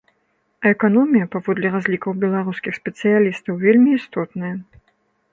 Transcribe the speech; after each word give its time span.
А 0.67 0.69
эканомія, 0.75 1.25
паводле 1.35 1.67
разлікаў 1.75 2.11
беларускіх 2.23 2.73
спецыялістаў, 2.81 3.53
вельмі 3.65 3.89
істотная. 3.99 4.51